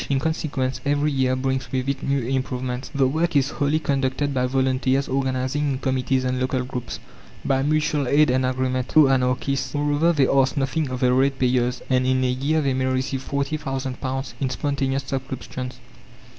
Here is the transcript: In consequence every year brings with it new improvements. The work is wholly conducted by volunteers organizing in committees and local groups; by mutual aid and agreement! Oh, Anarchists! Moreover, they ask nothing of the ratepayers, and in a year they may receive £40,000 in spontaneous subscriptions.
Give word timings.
In 0.09 0.17
consequence 0.19 0.81
every 0.83 1.11
year 1.11 1.35
brings 1.35 1.71
with 1.71 1.87
it 1.87 2.01
new 2.01 2.21
improvements. 2.23 2.89
The 2.89 3.07
work 3.07 3.35
is 3.35 3.51
wholly 3.51 3.77
conducted 3.77 4.33
by 4.33 4.47
volunteers 4.47 5.07
organizing 5.07 5.69
in 5.73 5.77
committees 5.77 6.23
and 6.23 6.39
local 6.39 6.63
groups; 6.63 6.99
by 7.45 7.61
mutual 7.61 8.07
aid 8.07 8.31
and 8.31 8.43
agreement! 8.43 8.91
Oh, 8.95 9.07
Anarchists! 9.07 9.75
Moreover, 9.75 10.11
they 10.11 10.27
ask 10.27 10.57
nothing 10.57 10.89
of 10.89 11.01
the 11.01 11.13
ratepayers, 11.13 11.83
and 11.87 12.07
in 12.07 12.23
a 12.23 12.31
year 12.31 12.61
they 12.63 12.73
may 12.73 12.85
receive 12.85 13.29
£40,000 13.29 14.33
in 14.39 14.49
spontaneous 14.49 15.03
subscriptions. 15.03 15.77